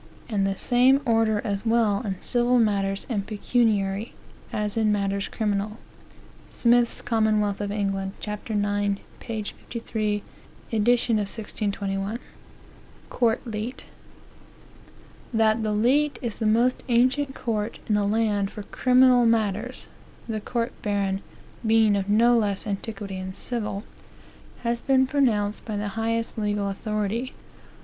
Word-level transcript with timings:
And 0.27 0.47
the 0.47 0.57
same 0.57 0.99
order 1.05 1.41
as 1.45 1.63
well 1.63 2.01
in 2.01 2.19
civil 2.19 2.57
matters 2.57 3.05
and 3.07 3.27
pecuniary, 3.27 4.13
as 4.51 4.75
in 4.75 4.91
matters 4.91 5.27
criminal." 5.27 5.77
Smith's 6.49 7.03
Commonwealth 7.03 7.61
of 7.61 7.71
England, 7.71 8.13
ch. 8.19 8.29
9, 8.49 8.99
p. 9.19 9.43
53, 9.43 10.23
Edition 10.73 11.17
of 11.19 11.25
1621. 11.29 12.17
Court 13.11 13.45
Leet. 13.45 13.83
"That 15.31 15.61
the 15.61 15.71
leet 15.71 16.17
is 16.19 16.37
the 16.37 16.47
most 16.47 16.81
ancient 16.89 17.35
court 17.35 17.77
in 17.87 17.93
the 17.93 18.03
land 18.03 18.49
for 18.49 18.63
criminal 18.63 19.27
matters, 19.27 19.85
(the 20.27 20.41
court 20.41 20.71
baron 20.81 21.21
being 21.63 21.95
of 21.95 22.09
no 22.09 22.35
less 22.35 22.65
antiquity 22.65 23.17
in 23.17 23.33
civil,) 23.33 23.83
has 24.63 24.81
been 24.81 25.05
pronounced 25.05 25.63
by 25.63 25.77
the 25.77 25.89
highest 25.89 26.39
legal 26.39 26.69
authority. 26.69 27.33